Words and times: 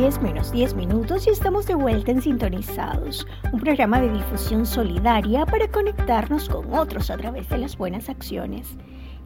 10 0.00 0.22
menos 0.22 0.50
10 0.50 0.76
minutos 0.76 1.26
y 1.26 1.30
estamos 1.30 1.66
de 1.66 1.74
vuelta 1.74 2.10
en 2.10 2.22
Sintonizados, 2.22 3.26
un 3.52 3.60
programa 3.60 4.00
de 4.00 4.10
difusión 4.10 4.64
solidaria 4.64 5.44
para 5.44 5.70
conectarnos 5.70 6.48
con 6.48 6.72
otros 6.72 7.10
a 7.10 7.18
través 7.18 7.50
de 7.50 7.58
las 7.58 7.76
buenas 7.76 8.08
acciones. 8.08 8.78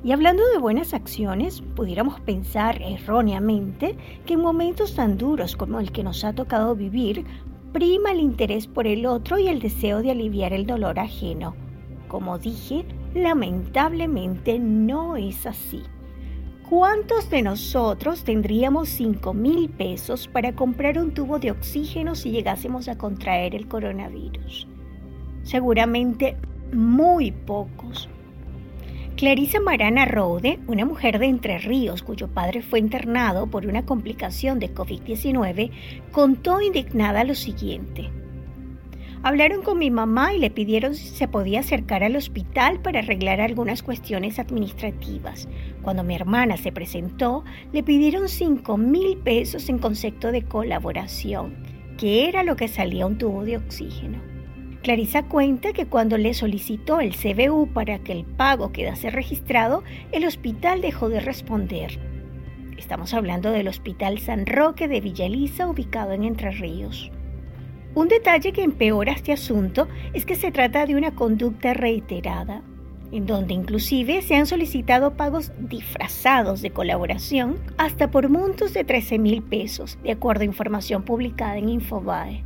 Y 0.02 0.10
hablando 0.10 0.44
de 0.48 0.58
buenas 0.58 0.92
acciones, 0.92 1.62
pudiéramos 1.76 2.20
pensar 2.22 2.82
erróneamente 2.82 3.96
que 4.26 4.34
en 4.34 4.40
momentos 4.40 4.96
tan 4.96 5.16
duros 5.16 5.54
como 5.54 5.78
el 5.78 5.92
que 5.92 6.02
nos 6.02 6.24
ha 6.24 6.32
tocado 6.32 6.74
vivir, 6.74 7.24
prima 7.72 8.10
el 8.10 8.18
interés 8.18 8.66
por 8.66 8.88
el 8.88 9.06
otro 9.06 9.38
y 9.38 9.46
el 9.46 9.60
deseo 9.60 10.02
de 10.02 10.10
aliviar 10.10 10.52
el 10.52 10.66
dolor 10.66 10.98
ajeno. 10.98 11.54
Como 12.08 12.36
dije, 12.36 12.84
lamentablemente 13.14 14.58
no 14.58 15.14
es 15.14 15.46
así. 15.46 15.84
¿Cuántos 16.68 17.28
de 17.28 17.42
nosotros 17.42 18.24
tendríamos 18.24 18.88
5 18.88 19.34
mil 19.34 19.68
pesos 19.68 20.28
para 20.28 20.54
comprar 20.54 20.98
un 20.98 21.12
tubo 21.12 21.38
de 21.38 21.50
oxígeno 21.50 22.14
si 22.14 22.30
llegásemos 22.30 22.88
a 22.88 22.96
contraer 22.96 23.54
el 23.54 23.68
coronavirus? 23.68 24.66
Seguramente 25.42 26.38
muy 26.72 27.32
pocos. 27.32 28.08
Clarisa 29.14 29.60
Marana 29.60 30.06
Rode, 30.06 30.58
una 30.66 30.86
mujer 30.86 31.18
de 31.18 31.26
Entre 31.26 31.58
Ríos 31.58 32.02
cuyo 32.02 32.28
padre 32.28 32.62
fue 32.62 32.78
internado 32.78 33.46
por 33.46 33.66
una 33.66 33.84
complicación 33.84 34.58
de 34.58 34.74
COVID-19, 34.74 35.70
contó 36.12 36.62
indignada 36.62 37.24
lo 37.24 37.34
siguiente. 37.34 38.10
Hablaron 39.26 39.62
con 39.62 39.78
mi 39.78 39.90
mamá 39.90 40.34
y 40.34 40.38
le 40.38 40.50
pidieron 40.50 40.94
si 40.94 41.08
se 41.08 41.28
podía 41.28 41.60
acercar 41.60 42.04
al 42.04 42.14
hospital 42.14 42.82
para 42.82 42.98
arreglar 42.98 43.40
algunas 43.40 43.82
cuestiones 43.82 44.38
administrativas. 44.38 45.48
Cuando 45.80 46.04
mi 46.04 46.14
hermana 46.14 46.58
se 46.58 46.72
presentó, 46.72 47.42
le 47.72 47.82
pidieron 47.82 48.28
5 48.28 48.76
mil 48.76 49.16
pesos 49.16 49.70
en 49.70 49.78
concepto 49.78 50.30
de 50.30 50.42
colaboración, 50.42 51.54
que 51.96 52.28
era 52.28 52.42
lo 52.42 52.54
que 52.56 52.68
salía 52.68 53.06
un 53.06 53.16
tubo 53.16 53.46
de 53.46 53.56
oxígeno. 53.56 54.20
Clarisa 54.82 55.22
cuenta 55.22 55.72
que 55.72 55.86
cuando 55.86 56.18
le 56.18 56.34
solicitó 56.34 57.00
el 57.00 57.16
CBU 57.16 57.72
para 57.72 58.00
que 58.00 58.12
el 58.12 58.26
pago 58.26 58.72
quedase 58.72 59.08
registrado, 59.08 59.84
el 60.12 60.26
hospital 60.26 60.82
dejó 60.82 61.08
de 61.08 61.20
responder. 61.20 61.98
Estamos 62.76 63.14
hablando 63.14 63.52
del 63.52 63.68
Hospital 63.68 64.18
San 64.18 64.44
Roque 64.44 64.86
de 64.86 65.00
Villa 65.00 65.24
Elisa, 65.24 65.66
ubicado 65.66 66.12
en 66.12 66.24
Entre 66.24 66.50
Ríos. 66.50 67.10
Un 67.94 68.08
detalle 68.08 68.52
que 68.52 68.64
empeora 68.64 69.12
este 69.12 69.32
asunto 69.32 69.86
es 70.14 70.26
que 70.26 70.34
se 70.34 70.50
trata 70.50 70.84
de 70.84 70.96
una 70.96 71.14
conducta 71.14 71.74
reiterada, 71.74 72.62
en 73.12 73.24
donde 73.24 73.54
inclusive 73.54 74.20
se 74.22 74.34
han 74.34 74.46
solicitado 74.46 75.16
pagos 75.16 75.52
disfrazados 75.60 76.60
de 76.60 76.70
colaboración 76.70 77.56
hasta 77.78 78.10
por 78.10 78.30
montos 78.30 78.74
de 78.74 78.82
13 78.82 79.20
mil 79.20 79.44
pesos, 79.44 79.96
de 80.02 80.10
acuerdo 80.10 80.42
a 80.42 80.46
información 80.46 81.04
publicada 81.04 81.56
en 81.56 81.68
Infobae. 81.68 82.42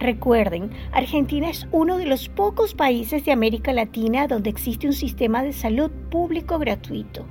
Recuerden, 0.00 0.70
Argentina 0.90 1.48
es 1.48 1.68
uno 1.70 1.98
de 1.98 2.06
los 2.06 2.28
pocos 2.28 2.74
países 2.74 3.24
de 3.24 3.30
América 3.30 3.72
Latina 3.72 4.26
donde 4.26 4.50
existe 4.50 4.88
un 4.88 4.94
sistema 4.94 5.44
de 5.44 5.52
salud 5.52 5.92
público 6.10 6.58
gratuito 6.58 7.24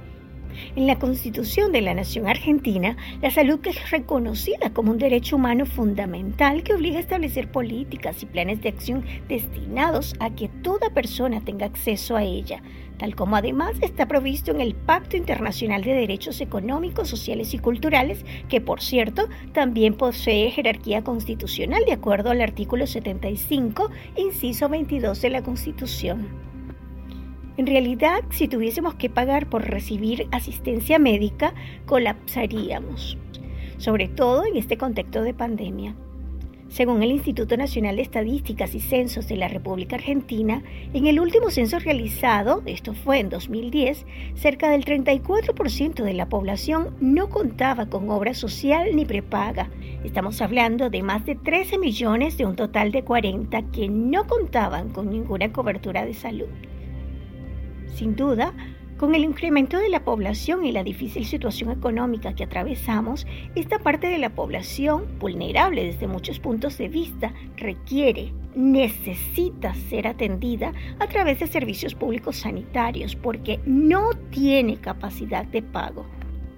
en 0.76 0.88
la 0.88 1.00
Constitución 1.00 1.72
de 1.72 1.82
la 1.82 1.94
Nación 1.94 2.28
Argentina, 2.28 2.98
la 3.22 3.32
salud 3.32 3.60
es 3.66 3.92
reconocida 3.92 4.72
como 4.72 4.92
un 4.92 4.98
derecho 4.98 5.36
humano 5.36 5.66
fundamental 5.66 6.64
que 6.64 6.74
obliga 6.74 6.98
a 6.98 7.02
establecer 7.02 7.52
políticas 7.52 8.22
y 8.24 8.26
planes 8.26 8.62
de 8.62 8.70
acción 8.70 9.04
destinados 9.28 10.16
a 10.20 10.30
que 10.32 10.48
toda 10.48 10.94
persona 10.94 11.42
tenga 11.42 11.66
acceso 11.66 12.16
a 12.16 12.24
ella, 12.24 12.62
tal 12.98 13.16
como 13.16 13.36
además 13.36 13.74
está 13.82 14.08
provisto 14.08 14.52
en 14.52 14.62
el 14.62 14.76
Pacto 14.76 15.18
Internacional 15.18 15.84
de 15.84 15.94
Derechos 15.94 16.42
Económicos, 16.42 17.10
Sociales 17.10 17.54
y 17.54 17.60
Culturales, 17.60 18.26
que 18.48 18.62
por 18.62 18.82
cierto 18.82 19.28
también 19.54 19.96
posee 19.96 20.52
jerarquía 20.52 21.04
constitucional 21.04 21.84
de 21.86 21.94
acuerdo 21.94 22.32
al 22.32 22.42
artículo 22.42 22.88
75, 22.88 23.90
inciso 24.18 24.70
22 24.70 25.22
de 25.22 25.30
la 25.30 25.42
Constitución. 25.42 26.51
En 27.58 27.68
realidad, 27.68 28.24
si 28.30 28.48
tuviésemos 28.48 28.96
que 28.96 29.10
pagar 29.10 29.50
por 29.50 29.70
recibir 29.70 30.28
asistencia 30.32 31.00
médica, 31.00 31.54
colapsaríamos, 31.86 33.18
sobre 33.78 34.08
todo 34.08 34.46
en 34.46 34.56
este 34.56 34.78
contexto 34.78 35.22
de 35.22 35.34
pandemia. 35.34 35.96
Según 36.70 37.04
el 37.04 37.12
Instituto 37.12 37.58
Nacional 37.58 37.98
de 37.98 38.02
Estadísticas 38.04 38.74
y 38.74 38.80
Censos 38.80 39.28
de 39.28 39.36
la 39.36 39.50
República 39.50 39.98
Argentina, 39.98 40.64
en 40.94 41.06
el 41.06 41.20
último 41.20 41.52
censo 41.52 41.78
realizado, 41.80 42.64
esto 42.66 42.94
fue 42.94 43.20
en 43.20 43.28
2010, 43.28 44.06
cerca 44.36 44.70
del 44.70 44.86
34% 44.86 46.02
de 46.02 46.14
la 46.14 46.30
población 46.30 46.96
no 47.02 47.28
contaba 47.28 47.88
con 47.88 48.10
obra 48.10 48.34
social 48.34 48.96
ni 48.96 49.04
prepaga. 49.04 49.70
Estamos 50.06 50.42
hablando 50.42 50.90
de 50.90 51.04
más 51.04 51.26
de 51.26 51.36
13 51.36 51.78
millones 51.78 52.38
de 52.38 52.46
un 52.46 52.56
total 52.56 52.94
de 52.94 53.04
40 53.04 53.64
que 53.74 53.90
no 53.90 54.26
contaban 54.26 54.94
con 54.94 55.10
ninguna 55.10 55.52
cobertura 55.52 56.06
de 56.06 56.14
salud. 56.14 56.48
Sin 57.94 58.16
duda, 58.16 58.54
con 59.02 59.16
el 59.16 59.24
incremento 59.24 59.80
de 59.80 59.90
la 59.90 60.04
población 60.04 60.64
y 60.64 60.72
la 60.72 60.84
difícil 60.84 61.26
situación 61.26 61.72
económica 61.72 62.36
que 62.36 62.44
atravesamos, 62.44 63.26
esta 63.56 63.80
parte 63.80 64.06
de 64.06 64.20
la 64.20 64.30
población, 64.30 65.18
vulnerable 65.20 65.84
desde 65.84 66.06
muchos 66.06 66.40
puntos 66.40 66.78
de 66.78 66.88
vista, 66.88 67.34
requiere, 67.58 68.32
necesita 68.56 69.74
ser 69.74 70.06
atendida 70.06 70.72
a 71.00 71.08
través 71.08 71.40
de 71.40 71.48
servicios 71.48 71.96
públicos 71.96 72.36
sanitarios 72.36 73.16
porque 73.16 73.60
no 73.66 74.12
tiene 74.30 74.78
capacidad 74.78 75.46
de 75.46 75.64
pago. 75.64 76.06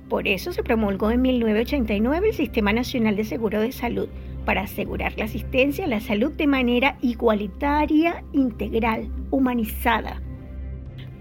Por 0.09 0.27
eso 0.27 0.51
se 0.51 0.63
promulgó 0.63 1.11
en 1.11 1.21
1989 1.21 2.27
el 2.27 2.33
Sistema 2.33 2.73
Nacional 2.73 3.15
de 3.15 3.23
Seguro 3.23 3.61
de 3.61 3.71
Salud 3.71 4.09
para 4.43 4.63
asegurar 4.63 5.17
la 5.17 5.25
asistencia 5.25 5.85
a 5.85 5.87
la 5.87 6.01
salud 6.01 6.33
de 6.33 6.45
manera 6.45 6.97
igualitaria, 7.01 8.21
integral, 8.33 9.09
humanizada 9.31 10.21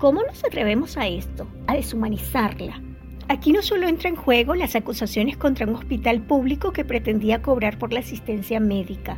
¿Cómo 0.03 0.21
nos 0.25 0.43
atrevemos 0.45 0.97
a 0.97 1.07
esto, 1.07 1.47
a 1.69 1.75
deshumanizarla? 1.75 2.83
Aquí 3.29 3.53
no 3.53 3.63
solo 3.63 3.87
entra 3.87 4.09
en 4.09 4.17
juego 4.17 4.57
las 4.57 4.75
acusaciones 4.75 5.37
contra 5.37 5.65
un 5.65 5.77
hospital 5.77 6.23
público 6.23 6.73
que 6.73 6.85
pretendía 6.85 7.41
cobrar 7.41 7.79
por 7.79 7.93
la 7.93 8.01
asistencia 8.01 8.59
médica. 8.59 9.17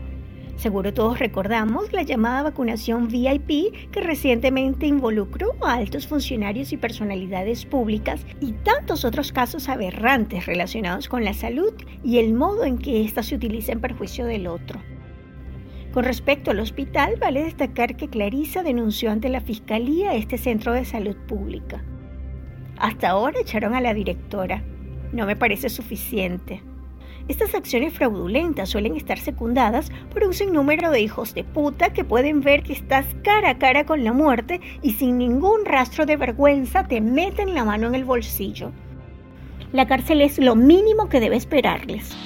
Seguro 0.56 0.93
todos 0.93 1.19
recordamos 1.19 1.91
la 1.94 2.03
llamada 2.03 2.43
vacunación 2.43 3.09
VIP 3.09 3.91
que 3.93 4.03
recientemente 4.03 4.87
involucró 4.87 5.55
a 5.62 5.73
altos 5.73 6.06
funcionarios 6.06 6.71
y 6.75 6.77
personalidades 6.77 7.65
públicas 7.65 8.21
y 8.43 8.53
tantos 8.53 9.06
otros 9.06 9.33
casos 9.33 9.71
aberrantes 9.71 10.44
relacionados 10.44 11.09
con 11.09 11.25
la 11.25 11.33
salud 11.33 11.73
y 12.05 12.19
el 12.19 12.34
modo 12.34 12.62
en 12.65 12.77
que 12.77 13.03
ésta 13.03 13.23
se 13.23 13.37
utiliza 13.37 13.73
en 13.73 13.81
perjuicio 13.81 14.27
del 14.27 14.49
otro. 14.49 14.81
Con 15.94 16.03
respecto 16.03 16.50
al 16.50 16.59
hospital, 16.59 17.15
vale 17.21 17.44
destacar 17.44 17.94
que 17.94 18.09
Clarisa 18.09 18.65
denunció 18.65 19.12
ante 19.12 19.28
la 19.28 19.41
Fiscalía 19.41 20.15
este 20.15 20.38
centro 20.38 20.72
de 20.72 20.84
salud 20.84 21.15
pública. 21.28 21.84
Hasta 22.78 23.10
ahora 23.10 23.38
echaron 23.38 23.77
a 23.77 23.81
la 23.81 23.94
directora. 23.94 24.65
No 25.12 25.25
me 25.25 25.37
parece 25.37 25.69
suficiente. 25.69 26.65
Estas 27.28 27.55
acciones 27.55 27.93
fraudulentas 27.93 28.71
suelen 28.71 28.97
estar 28.97 29.21
secundadas 29.21 29.93
por 30.12 30.25
un 30.25 30.34
sinnúmero 30.34 30.91
de 30.91 31.00
hijos 31.00 31.32
de 31.32 31.44
puta 31.44 31.93
que 31.93 32.03
pueden 32.03 32.41
ver 32.41 32.65
que 32.65 32.72
estás 32.72 33.06
cara 33.22 33.50
a 33.50 33.59
cara 33.59 33.87
con 33.87 34.03
la 34.03 34.12
muerte 34.12 34.61
y 34.82 34.94
sin 34.94 35.16
ningún 35.16 35.65
rastro 35.65 36.06
de 36.06 36.16
vergüenza 36.16 36.88
te 36.88 37.00
meten 37.00 37.55
la 37.55 37.65
mano 37.65 37.87
en 37.87 37.94
el 37.94 38.05
bolsillo. 38.05 38.72
La 39.72 39.87
cárcel 39.87 40.22
es 40.22 40.41
lo 40.41 40.56
mínimo 40.56 41.09
que 41.09 41.21
debe 41.21 41.37
esperarles. 41.37 42.16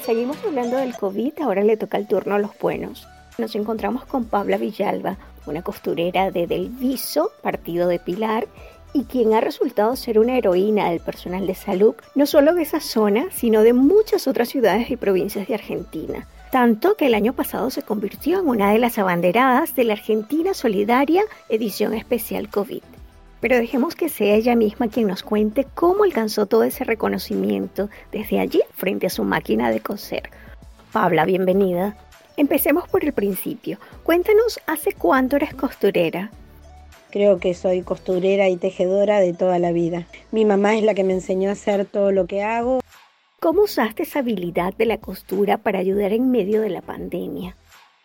Seguimos 0.00 0.38
hablando 0.44 0.76
del 0.76 0.96
COVID, 0.96 1.40
ahora 1.40 1.62
le 1.62 1.76
toca 1.76 1.98
el 1.98 2.06
turno 2.06 2.34
a 2.34 2.38
los 2.38 2.58
buenos. 2.58 3.06
Nos 3.38 3.54
encontramos 3.54 4.04
con 4.04 4.24
Pabla 4.24 4.56
Villalba, 4.56 5.18
una 5.46 5.62
costurera 5.62 6.30
de 6.30 6.46
Del 6.46 6.68
Viso, 6.68 7.30
partido 7.42 7.88
de 7.88 7.98
Pilar, 7.98 8.46
y 8.92 9.04
quien 9.04 9.32
ha 9.32 9.40
resultado 9.40 9.96
ser 9.96 10.18
una 10.18 10.36
heroína 10.36 10.90
del 10.90 11.00
personal 11.00 11.46
de 11.46 11.54
salud, 11.54 11.94
no 12.14 12.26
solo 12.26 12.54
de 12.54 12.62
esa 12.62 12.80
zona, 12.80 13.26
sino 13.32 13.62
de 13.62 13.72
muchas 13.72 14.26
otras 14.26 14.48
ciudades 14.48 14.90
y 14.90 14.96
provincias 14.96 15.48
de 15.48 15.54
Argentina. 15.54 16.26
Tanto 16.50 16.96
que 16.96 17.06
el 17.06 17.14
año 17.14 17.32
pasado 17.32 17.70
se 17.70 17.82
convirtió 17.82 18.40
en 18.40 18.48
una 18.48 18.72
de 18.72 18.78
las 18.78 18.98
abanderadas 18.98 19.74
de 19.74 19.84
la 19.84 19.94
Argentina 19.94 20.52
Solidaria 20.52 21.22
edición 21.48 21.94
especial 21.94 22.50
COVID. 22.50 22.82
Pero 23.42 23.56
dejemos 23.56 23.96
que 23.96 24.08
sea 24.08 24.36
ella 24.36 24.54
misma 24.54 24.86
quien 24.86 25.08
nos 25.08 25.24
cuente 25.24 25.66
cómo 25.74 26.04
alcanzó 26.04 26.46
todo 26.46 26.62
ese 26.62 26.84
reconocimiento 26.84 27.90
desde 28.12 28.38
allí 28.38 28.62
frente 28.72 29.08
a 29.08 29.10
su 29.10 29.24
máquina 29.24 29.72
de 29.72 29.80
coser. 29.80 30.30
Pabla, 30.92 31.24
bienvenida. 31.24 31.96
Empecemos 32.36 32.88
por 32.88 33.04
el 33.04 33.12
principio. 33.12 33.78
Cuéntanos, 34.04 34.60
¿hace 34.68 34.92
cuánto 34.92 35.34
eres 35.34 35.54
costurera? 35.54 36.30
Creo 37.10 37.40
que 37.40 37.52
soy 37.54 37.82
costurera 37.82 38.48
y 38.48 38.56
tejedora 38.56 39.18
de 39.18 39.32
toda 39.32 39.58
la 39.58 39.72
vida. 39.72 40.06
Mi 40.30 40.44
mamá 40.44 40.76
es 40.76 40.84
la 40.84 40.94
que 40.94 41.02
me 41.02 41.12
enseñó 41.12 41.48
a 41.48 41.54
hacer 41.54 41.84
todo 41.84 42.12
lo 42.12 42.26
que 42.28 42.44
hago. 42.44 42.78
¿Cómo 43.40 43.62
usaste 43.62 44.04
esa 44.04 44.20
habilidad 44.20 44.72
de 44.74 44.86
la 44.86 44.98
costura 44.98 45.58
para 45.58 45.80
ayudar 45.80 46.12
en 46.12 46.30
medio 46.30 46.60
de 46.60 46.70
la 46.70 46.80
pandemia? 46.80 47.56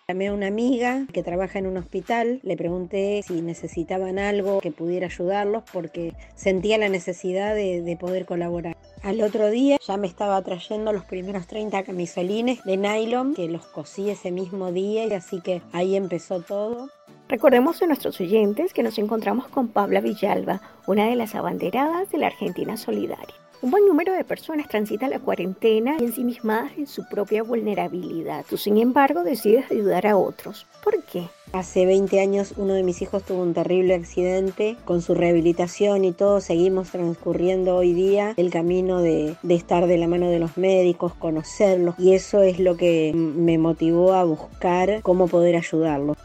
Llamé 0.10 0.30
a 0.30 0.34
una 0.34 0.48
amiga 0.48 1.06
que 1.12 1.22
trabaja 1.22 1.60
en 1.60 1.68
un 1.68 1.76
hospital, 1.76 2.40
le 2.42 2.56
pregunté 2.56 3.22
si 3.28 3.42
necesitaban 3.42 4.20
algo 4.20 4.62
que 4.62 4.72
pudiera 4.72 5.08
ayudarlos 5.08 5.64
porque 5.74 6.14
sentía 6.34 6.78
la 6.78 6.88
necesidad 6.88 7.54
de, 7.54 7.98
poder 8.00 8.26
colaborar. 8.26 8.78
Al 9.04 9.20
otro 9.20 9.50
día 9.50 9.78
ya 9.86 9.98
me 9.98 10.08
estaba 10.08 10.42
trayendo 10.44 10.94
los 10.94 11.04
primeros 11.04 11.46
30 11.48 11.84
camisolines 11.84 12.64
de 12.64 12.78
nylon 12.78 13.36
que 13.36 13.50
los 13.50 13.66
cosí 13.66 14.10
ese 14.10 14.32
mismo 14.32 14.72
día 14.72 15.06
y 15.06 15.12
así 15.12 15.42
que 15.42 15.62
ahí 15.74 15.98
empezó 15.98 16.40
todo. 16.40 16.88
Recordemos 17.28 17.82
a 17.82 17.88
nuestros 17.88 18.22
oyentes 18.22 18.72
que 18.72 18.84
nos 18.84 18.98
encontramos 19.00 19.50
con 19.50 19.68
Pabla 19.68 20.00
Villalba, 20.00 20.62
una 20.88 21.08
de 21.08 21.18
las 21.18 21.36
abanderadas 21.36 22.10
de 22.12 22.20
la 22.20 22.28
Argentina 22.28 22.78
Solidaria. 22.78 23.36
Un 23.60 23.72
buen 23.72 23.88
número 23.88 24.14
de 24.14 24.24
personas 24.24 24.68
transitan 24.68 25.10
la 25.10 25.20
cuarentena 25.20 25.98
ensimismadas 25.98 26.74
en 26.78 26.86
su 26.86 27.08
propia 27.10 27.42
vulnerabilidad. 27.42 28.46
Tú, 28.48 28.56
sin 28.56 28.78
embargo, 28.78 29.24
decides 29.24 29.72
ayudar 29.72 30.06
a 30.06 30.16
otros. 30.16 30.68
¿Por 30.84 31.02
qué? 31.04 31.24
Hace 31.54 31.88
20 31.88 32.20
años 32.20 32.54
uno 32.58 32.76
de 32.76 32.84
mis 32.84 33.02
hijos 33.02 33.24
tuvo 33.24 33.42
un 33.42 33.56
terrible 33.56 33.96
accidente. 33.96 34.78
Con 34.86 35.02
su 35.02 35.16
rehabilitación 35.16 36.06
y 36.06 36.12
todo 36.12 36.40
seguimos 36.40 36.92
transcurriendo 36.92 37.76
hoy 37.76 37.94
día 37.94 38.36
el 38.38 38.52
camino 38.52 39.02
de, 39.02 39.36
de, 39.42 39.56
estar 39.56 39.88
de 39.88 39.98
la 39.98 40.08
mano 40.08 40.30
de 40.30 40.38
los 40.38 40.56
médicos, 40.58 41.16
conocerlos. 41.16 41.96
Y 41.98 42.14
eso 42.14 42.44
es 42.44 42.60
lo 42.60 42.78
que 42.78 43.12
me 43.16 43.58
motivó 43.58 44.14
a 44.14 44.24
buscar 44.24 45.02
cómo 45.02 45.28
poder 45.28 45.56
ayudarlos. 45.56 46.16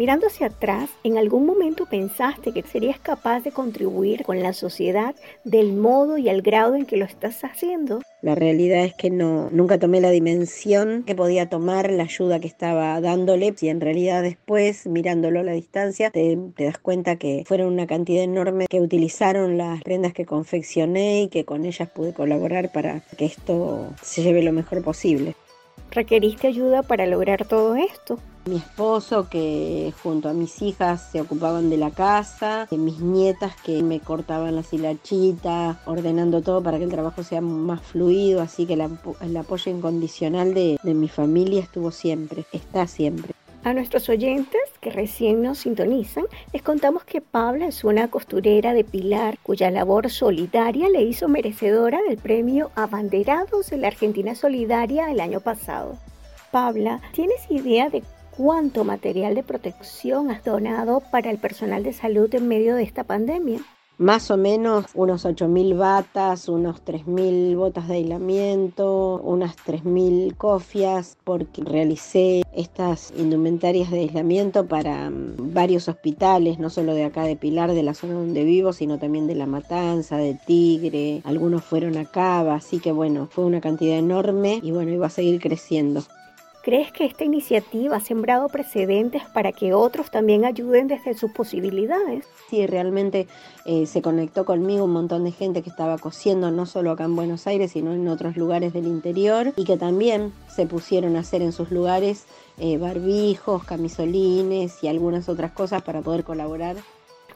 Mirando 0.00 0.28
hacia 0.28 0.46
atrás, 0.46 0.88
¿en 1.04 1.18
algún 1.18 1.44
momento 1.44 1.84
pensaste 1.84 2.52
que 2.52 2.62
serías 2.62 2.98
capaz 2.98 3.40
de 3.40 3.52
contribuir 3.52 4.22
con 4.22 4.42
la 4.42 4.54
sociedad 4.54 5.14
del 5.44 5.74
modo 5.74 6.16
y 6.16 6.30
al 6.30 6.40
grado 6.40 6.74
en 6.74 6.86
que 6.86 6.96
lo 6.96 7.04
estás 7.04 7.44
haciendo? 7.44 8.00
La 8.22 8.34
realidad 8.34 8.82
es 8.82 8.94
que 8.94 9.10
no, 9.10 9.50
nunca 9.50 9.78
tomé 9.78 10.00
la 10.00 10.08
dimensión 10.08 11.02
que 11.06 11.14
podía 11.14 11.50
tomar 11.50 11.90
la 11.90 12.04
ayuda 12.04 12.40
que 12.40 12.46
estaba 12.46 12.98
dándole 13.02 13.54
y 13.60 13.68
en 13.68 13.82
realidad 13.82 14.22
después, 14.22 14.86
mirándolo 14.86 15.40
a 15.40 15.42
la 15.42 15.52
distancia, 15.52 16.10
te, 16.10 16.38
te 16.56 16.64
das 16.64 16.78
cuenta 16.78 17.16
que 17.16 17.44
fueron 17.46 17.70
una 17.70 17.86
cantidad 17.86 18.24
enorme 18.24 18.68
que 18.70 18.80
utilizaron 18.80 19.58
las 19.58 19.82
prendas 19.82 20.14
que 20.14 20.24
confeccioné 20.24 21.24
y 21.24 21.28
que 21.28 21.44
con 21.44 21.66
ellas 21.66 21.90
pude 21.90 22.14
colaborar 22.14 22.72
para 22.72 23.00
que 23.18 23.26
esto 23.26 23.92
se 24.02 24.22
lleve 24.22 24.42
lo 24.42 24.52
mejor 24.52 24.82
posible. 24.82 25.34
¿Requeriste 25.90 26.46
ayuda 26.46 26.82
para 26.82 27.06
lograr 27.06 27.44
todo 27.44 27.74
esto? 27.74 28.18
Mi 28.46 28.56
esposo 28.56 29.28
que 29.28 29.92
junto 30.02 30.28
a 30.28 30.32
mis 30.32 30.62
hijas 30.62 31.10
se 31.10 31.20
ocupaban 31.20 31.68
de 31.68 31.76
la 31.76 31.90
casa, 31.90 32.68
mis 32.70 33.00
nietas 33.00 33.54
que 33.64 33.82
me 33.82 34.00
cortaban 34.00 34.56
las 34.56 34.72
hilachitas, 34.72 35.76
ordenando 35.86 36.40
todo 36.40 36.62
para 36.62 36.78
que 36.78 36.84
el 36.84 36.90
trabajo 36.90 37.22
sea 37.22 37.40
más 37.40 37.82
fluido, 37.82 38.40
así 38.40 38.66
que 38.66 38.74
el, 38.74 39.36
apoyo 39.36 39.70
incondicional 39.70 40.54
de 40.54 40.78
mi 40.82 41.08
familia 41.08 41.60
estuvo 41.60 41.90
siempre, 41.90 42.44
está 42.52 42.86
siempre. 42.86 43.34
A 43.62 43.74
nuestros 43.74 44.08
oyentes 44.08 44.60
que 44.80 44.90
recién 44.90 45.42
nos 45.42 45.58
sintonizan, 45.58 46.24
les 46.54 46.62
contamos 46.62 47.04
que 47.04 47.20
Pabla 47.20 47.66
es 47.66 47.84
una 47.84 48.08
costurera 48.08 48.72
de 48.72 48.84
Pilar 48.84 49.38
cuya 49.42 49.70
labor 49.70 50.08
solidaria 50.08 50.88
le 50.88 51.02
hizo 51.02 51.28
merecedora 51.28 52.00
del 52.08 52.16
premio 52.16 52.70
Abanderados 52.74 53.68
de 53.68 53.76
la 53.76 53.88
Argentina 53.88 54.34
Solidaria 54.34 55.10
el 55.10 55.20
año 55.20 55.40
pasado. 55.40 55.98
Pabla, 56.50 57.02
¿tienes 57.12 57.50
idea 57.50 57.90
de 57.90 58.02
cuánto 58.34 58.82
material 58.84 59.34
de 59.34 59.42
protección 59.42 60.30
has 60.30 60.42
donado 60.42 61.02
para 61.12 61.30
el 61.30 61.36
personal 61.36 61.82
de 61.82 61.92
salud 61.92 62.34
en 62.34 62.48
medio 62.48 62.74
de 62.76 62.84
esta 62.84 63.04
pandemia? 63.04 63.60
Más 64.00 64.30
o 64.30 64.38
menos 64.38 64.86
unos 64.94 65.26
8.000 65.26 65.76
batas, 65.76 66.48
unos 66.48 66.82
3.000 66.86 67.54
botas 67.54 67.86
de 67.86 67.96
aislamiento, 67.96 69.20
unas 69.22 69.54
3.000 69.58 70.34
cofias, 70.38 71.18
porque 71.22 71.62
realicé 71.62 72.42
estas 72.54 73.12
indumentarias 73.14 73.90
de 73.90 74.00
aislamiento 74.00 74.66
para 74.66 75.10
mm, 75.10 75.52
varios 75.52 75.86
hospitales, 75.88 76.58
no 76.58 76.70
solo 76.70 76.94
de 76.94 77.04
acá 77.04 77.24
de 77.24 77.36
Pilar, 77.36 77.74
de 77.74 77.82
la 77.82 77.92
zona 77.92 78.14
donde 78.14 78.42
vivo, 78.42 78.72
sino 78.72 78.98
también 78.98 79.26
de 79.26 79.34
La 79.34 79.46
Matanza, 79.46 80.16
de 80.16 80.32
Tigre, 80.46 81.20
algunos 81.24 81.62
fueron 81.62 81.98
a 81.98 82.06
Cava, 82.06 82.54
así 82.54 82.78
que 82.78 82.92
bueno, 82.92 83.28
fue 83.30 83.44
una 83.44 83.60
cantidad 83.60 83.98
enorme 83.98 84.60
y 84.62 84.70
bueno, 84.70 84.92
iba 84.92 85.08
a 85.08 85.10
seguir 85.10 85.42
creciendo. 85.42 86.02
¿Crees 86.62 86.92
que 86.92 87.06
esta 87.06 87.24
iniciativa 87.24 87.96
ha 87.96 88.00
sembrado 88.00 88.48
precedentes 88.48 89.22
para 89.32 89.50
que 89.50 89.72
otros 89.72 90.10
también 90.10 90.44
ayuden 90.44 90.88
desde 90.88 91.14
sus 91.14 91.32
posibilidades? 91.32 92.26
Sí, 92.50 92.66
realmente 92.66 93.26
eh, 93.64 93.86
se 93.86 94.02
conectó 94.02 94.44
conmigo 94.44 94.84
un 94.84 94.92
montón 94.92 95.24
de 95.24 95.32
gente 95.32 95.62
que 95.62 95.70
estaba 95.70 95.96
cosiendo 95.96 96.50
no 96.50 96.66
solo 96.66 96.90
acá 96.90 97.04
en 97.04 97.16
Buenos 97.16 97.46
Aires, 97.46 97.72
sino 97.72 97.94
en 97.94 98.06
otros 98.08 98.36
lugares 98.36 98.74
del 98.74 98.86
interior 98.86 99.54
y 99.56 99.64
que 99.64 99.78
también 99.78 100.34
se 100.48 100.66
pusieron 100.66 101.16
a 101.16 101.20
hacer 101.20 101.40
en 101.40 101.52
sus 101.52 101.70
lugares 101.70 102.26
eh, 102.58 102.76
barbijos, 102.76 103.64
camisolines 103.64 104.84
y 104.84 104.88
algunas 104.88 105.30
otras 105.30 105.52
cosas 105.52 105.80
para 105.80 106.02
poder 106.02 106.24
colaborar. 106.24 106.76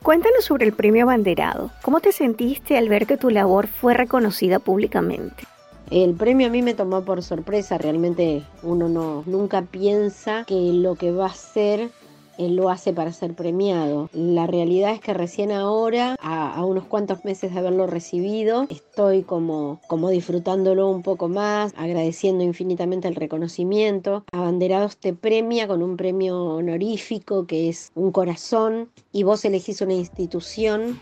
Cuéntanos 0.03 0.44
sobre 0.44 0.67
el 0.67 0.75
premio 0.75 1.05
abanderado. 1.05 1.71
¿Cómo 1.81 2.00
te 2.00 2.12
sentiste 2.12 2.76
al 2.76 2.91
ver 2.91 3.06
que 3.06 3.17
tu 3.17 3.31
labor 3.31 3.69
fue 3.69 3.94
reconocida 3.94 4.59
públicamente? 4.59 5.44
El 5.90 6.14
premio 6.14 6.46
a 6.46 6.50
mí 6.50 6.62
me 6.62 6.75
tomó 6.75 7.04
por 7.04 7.22
sorpresa, 7.22 7.78
realmente 7.78 8.42
uno 8.62 8.88
no 8.88 9.22
nunca 9.26 9.62
piensa 9.62 10.44
que 10.46 10.72
lo 10.72 10.94
que 10.94 11.12
va 11.12 11.26
a 11.26 11.31
hacer 11.31 11.90
él 12.38 12.56
lo 12.56 12.70
hace 12.70 12.92
para 12.92 13.12
ser 13.12 13.34
premiado. 13.34 14.08
La 14.12 14.46
realidad 14.46 14.92
es 14.92 15.00
que 15.00 15.14
recién 15.14 15.52
ahora, 15.52 16.16
a, 16.20 16.64
unos 16.64 16.84
cuantos 16.84 17.25
meses 17.25 17.52
de 17.52 17.58
haberlo 17.58 17.86
recibido, 17.86 18.66
estoy 18.70 19.22
como, 19.22 19.81
como 19.86 20.10
disfrutándolo 20.10 20.90
un 20.90 21.02
poco 21.02 21.28
más, 21.28 21.72
agradeciendo 21.76 22.44
infinitamente 22.44 23.08
el 23.08 23.14
reconocimiento. 23.14 24.25
Abanderados 24.32 24.96
te 24.96 25.14
premia 25.14 25.69
con 25.69 25.82
un 25.82 25.96
premio 25.96 26.42
honorífico 26.42 27.46
que 27.46 27.69
es 27.69 27.92
un 27.94 28.12
corazón 28.12 28.90
y 29.12 29.22
vos 29.22 29.44
elegís 29.44 29.80
una 29.80 29.94
institución 29.94 31.00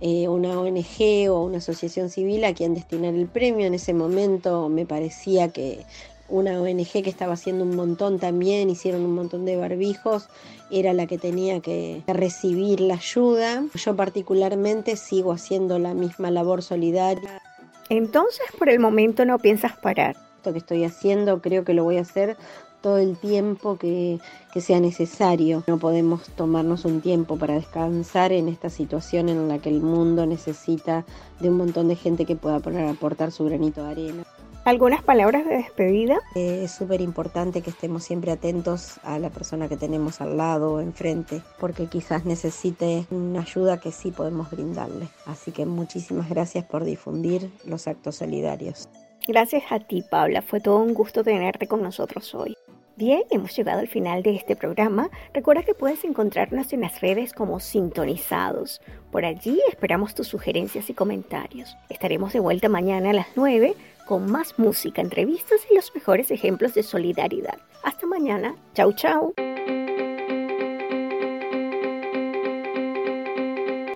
eh, 0.00 0.28
una 0.28 0.58
ONG 0.60 1.28
o 1.30 1.42
una 1.42 1.58
asociación 1.58 2.08
civil 2.08 2.44
a 2.44 2.54
quien 2.54 2.74
destinar 2.74 3.14
el 3.14 3.26
premio. 3.26 3.66
En 3.66 3.74
ese 3.74 3.94
momento 3.94 4.68
me 4.68 4.86
parecía 4.86 5.48
que 5.48 5.84
una 6.28 6.60
ONG 6.60 7.02
que 7.02 7.10
estaba 7.10 7.32
haciendo 7.32 7.64
un 7.64 7.74
montón 7.74 8.18
también, 8.18 8.70
hicieron 8.70 9.02
un 9.02 9.14
montón 9.14 9.44
de 9.44 9.56
barbijos, 9.56 10.28
era 10.70 10.92
la 10.92 11.06
que 11.06 11.18
tenía 11.18 11.60
que 11.60 12.02
recibir 12.06 12.80
la 12.80 12.94
ayuda. 12.94 13.64
Yo 13.74 13.96
particularmente 13.96 14.96
sigo 14.96 15.32
haciendo 15.32 15.78
la 15.78 15.94
misma 15.94 16.30
labor 16.30 16.62
solidaria. 16.62 17.40
Entonces, 17.88 18.46
por 18.58 18.68
el 18.68 18.78
momento 18.78 19.24
no 19.24 19.38
piensas 19.38 19.76
parar. 19.76 20.16
Esto 20.36 20.52
que 20.52 20.58
estoy 20.58 20.84
haciendo 20.84 21.40
creo 21.40 21.64
que 21.64 21.74
lo 21.74 21.82
voy 21.82 21.96
a 21.96 22.02
hacer 22.02 22.36
todo 22.80 22.98
el 22.98 23.16
tiempo 23.16 23.76
que, 23.76 24.20
sea 24.58 24.80
necesario. 24.80 25.62
No 25.68 25.78
podemos 25.78 26.28
tomarnos 26.30 26.84
un 26.84 27.00
tiempo 27.00 27.36
para 27.38 27.54
descansar 27.54 28.32
en 28.32 28.48
esta 28.48 28.70
situación 28.70 29.28
en 29.28 29.46
la 29.46 29.60
que 29.60 29.68
el 29.68 29.80
mundo 29.80 30.26
necesita 30.26 31.04
de 31.38 31.48
un 31.48 31.58
montón 31.58 31.86
de 31.86 31.94
gente 31.94 32.24
que 32.24 32.34
pueda 32.34 32.58
poner, 32.58 32.88
aportar 32.88 33.30
su 33.30 33.44
granito 33.44 33.84
de 33.84 33.90
arena. 33.90 34.24
¿Algunas 34.68 35.02
palabras 35.02 35.46
de 35.46 35.56
despedida? 35.56 36.18
Eh, 36.34 36.64
es 36.64 36.72
súper 36.72 37.00
importante 37.00 37.62
que 37.62 37.70
estemos 37.70 38.04
siempre 38.04 38.32
atentos 38.32 38.98
a 39.02 39.18
la 39.18 39.30
persona 39.30 39.66
que 39.66 39.78
tenemos 39.78 40.20
al 40.20 40.36
lado 40.36 40.74
o 40.74 40.80
enfrente, 40.80 41.40
porque 41.58 41.86
quizás 41.86 42.26
necesite 42.26 43.06
una 43.10 43.40
ayuda 43.40 43.80
que 43.80 43.92
sí 43.92 44.10
podemos 44.10 44.50
brindarle. 44.50 45.08
Así 45.24 45.52
que 45.52 45.64
muchísimas 45.64 46.28
gracias 46.28 46.66
por 46.66 46.84
difundir 46.84 47.50
los 47.64 47.88
actos 47.88 48.16
solidarios. 48.16 48.90
Gracias 49.26 49.62
a 49.70 49.78
ti, 49.78 50.02
Paula. 50.02 50.42
Fue 50.42 50.60
todo 50.60 50.80
un 50.80 50.92
gusto 50.92 51.24
tenerte 51.24 51.66
con 51.66 51.82
nosotros 51.82 52.34
hoy. 52.34 52.57
Bien, 52.98 53.22
hemos 53.30 53.56
llegado 53.56 53.78
al 53.78 53.86
final 53.86 54.24
de 54.24 54.34
este 54.34 54.56
programa. 54.56 55.08
Recuerda 55.32 55.62
que 55.62 55.72
puedes 55.72 56.02
encontrarnos 56.02 56.72
en 56.72 56.80
las 56.80 57.00
redes 57.00 57.32
como 57.32 57.60
Sintonizados. 57.60 58.80
Por 59.12 59.24
allí 59.24 59.60
esperamos 59.68 60.16
tus 60.16 60.26
sugerencias 60.26 60.90
y 60.90 60.94
comentarios. 60.94 61.76
Estaremos 61.90 62.32
de 62.32 62.40
vuelta 62.40 62.68
mañana 62.68 63.10
a 63.10 63.12
las 63.12 63.28
9 63.36 63.76
con 64.08 64.28
más 64.28 64.58
música, 64.58 65.00
entrevistas 65.00 65.60
y 65.70 65.76
los 65.76 65.94
mejores 65.94 66.32
ejemplos 66.32 66.74
de 66.74 66.82
solidaridad. 66.82 67.58
Hasta 67.84 68.04
mañana. 68.08 68.56
Chau, 68.74 68.92
chau. 68.92 69.32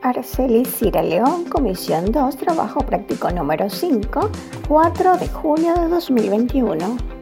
Araceli 0.03 0.65
Cira 0.65 1.03
León, 1.03 1.47
Comisión 1.47 2.13
2, 2.13 2.37
Trabajo 2.37 2.79
Práctico 2.87 3.29
número 3.33 3.69
5, 3.69 4.31
4 4.69 5.17
de 5.17 5.27
junio 5.27 5.75
de 5.75 5.89
2021. 5.89 7.22